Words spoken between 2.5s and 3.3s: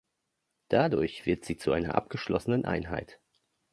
Einheit.